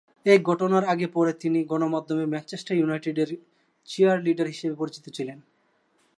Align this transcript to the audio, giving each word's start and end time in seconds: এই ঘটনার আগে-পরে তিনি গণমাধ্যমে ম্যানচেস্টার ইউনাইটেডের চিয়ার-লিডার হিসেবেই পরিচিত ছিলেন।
এই 0.25 0.39
ঘটনার 0.39 0.83
আগে-পরে 0.83 1.31
তিনি 1.33 1.59
গণমাধ্যমে 1.63 2.25
ম্যানচেস্টার 2.25 2.77
ইউনাইটেডের 2.77 3.29
চিয়ার-লিডার 3.89 4.47
হিসেবেই 4.47 4.79
পরিচিত 4.79 5.05
ছিলেন। 5.09 5.37